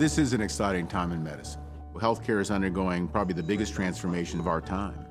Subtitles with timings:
[0.00, 1.60] This is an exciting time in medicine.
[1.92, 5.04] Healthcare is undergoing probably the biggest transformation of our time.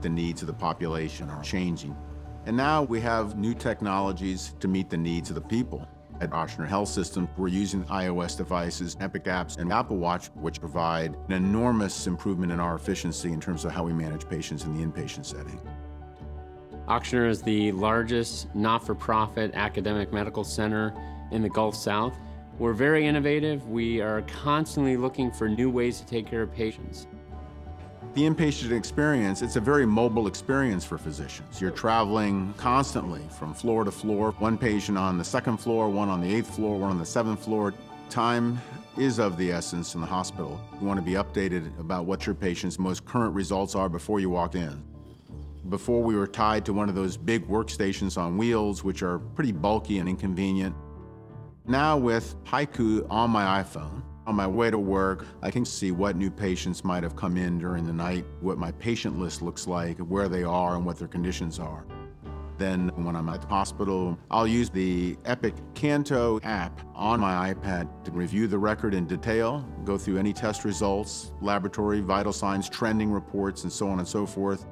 [0.00, 1.96] The needs of the population are changing.
[2.44, 5.86] And now we have new technologies to meet the needs of the people.
[6.20, 11.14] At Ochsner Health System, we're using iOS devices, Epic apps, and Apple Watch, which provide
[11.28, 14.84] an enormous improvement in our efficiency in terms of how we manage patients in the
[14.84, 15.60] inpatient setting.
[16.88, 20.92] Ochsner is the largest not-for-profit academic medical center
[21.30, 22.18] in the Gulf South.
[22.60, 23.66] We're very innovative.
[23.70, 27.06] We are constantly looking for new ways to take care of patients.
[28.12, 31.58] The inpatient experience, it's a very mobile experience for physicians.
[31.58, 36.20] You're traveling constantly from floor to floor, one patient on the second floor, one on
[36.20, 37.72] the eighth floor, one on the seventh floor.
[38.10, 38.60] Time
[38.98, 40.60] is of the essence in the hospital.
[40.82, 44.28] You want to be updated about what your patient's most current results are before you
[44.28, 44.84] walk in.
[45.70, 49.52] Before we were tied to one of those big workstations on wheels, which are pretty
[49.52, 50.76] bulky and inconvenient.
[51.66, 56.16] Now with Haiku on my iPhone, on my way to work, I can see what
[56.16, 59.98] new patients might have come in during the night, what my patient list looks like,
[59.98, 61.84] where they are, and what their conditions are.
[62.58, 68.04] Then, when I'm at the hospital, I'll use the Epic Canto app on my iPad
[68.04, 73.10] to review the record in detail, go through any test results, laboratory, vital signs, trending
[73.10, 74.66] reports, and so on and so forth.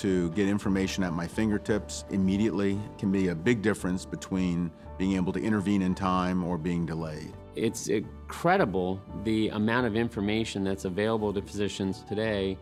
[0.00, 5.30] To get information at my fingertips immediately can be a big difference between being able
[5.34, 7.34] to intervene in time or being delayed.
[7.54, 12.56] It's incredible the amount of information that's available to physicians today.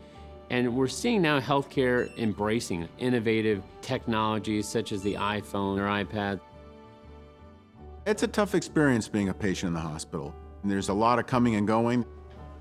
[0.51, 6.41] And we're seeing now healthcare embracing innovative technologies such as the iPhone or iPad.
[8.05, 10.35] It's a tough experience being a patient in the hospital.
[10.65, 12.05] And There's a lot of coming and going.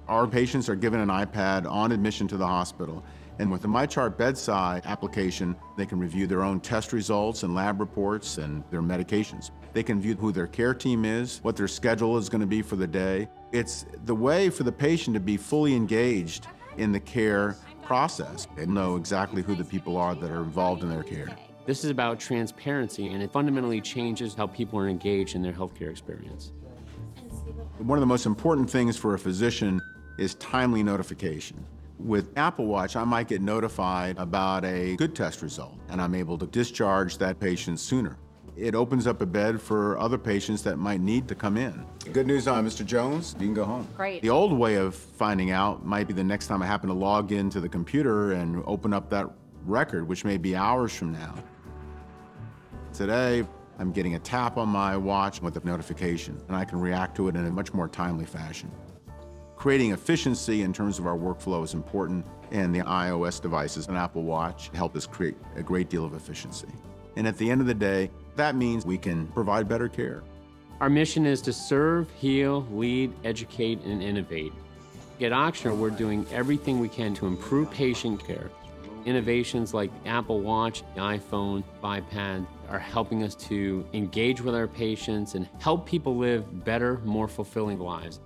[0.07, 3.03] Our patients are given an iPad on admission to the hospital.
[3.39, 7.79] And with the MyChart bedside application, they can review their own test results and lab
[7.79, 9.51] reports and their medications.
[9.73, 12.63] They can view who their care team is, what their schedule is going to be
[12.63, 13.29] for the day.
[13.51, 18.73] It's the way for the patient to be fully engaged in the care process and
[18.73, 21.29] know exactly who the people are that are involved in their care.
[21.65, 25.91] This is about transparency, and it fundamentally changes how people are engaged in their healthcare
[25.91, 26.53] experience.
[27.77, 29.81] One of the most important things for a physician
[30.17, 31.63] is timely notification.
[31.99, 36.37] With Apple Watch, I might get notified about a good test result, and I'm able
[36.37, 38.17] to discharge that patient sooner.
[38.55, 41.85] It opens up a bed for other patients that might need to come in.
[42.11, 42.85] Good news uh, on Mr.
[42.85, 43.87] Jones, you can go home.
[43.95, 44.21] Great.
[44.21, 47.31] The old way of finding out might be the next time I happen to log
[47.31, 49.29] into the computer and open up that
[49.65, 51.35] record, which may be hours from now.
[52.93, 53.45] Today,
[53.79, 57.27] I'm getting a tap on my watch with a notification, and I can react to
[57.27, 58.71] it in a much more timely fashion.
[59.67, 64.23] Creating efficiency in terms of our workflow is important, and the iOS devices and Apple
[64.23, 66.69] Watch help us create a great deal of efficiency.
[67.17, 70.23] And at the end of the day, that means we can provide better care.
[70.79, 74.53] Our mission is to serve, heal, lead, educate, and innovate.
[75.19, 78.49] At Ochsner, we're doing everything we can to improve patient care.
[79.05, 85.45] Innovations like Apple Watch, iPhone, iPad are helping us to engage with our patients and
[85.59, 88.21] help people live better, more fulfilling lives.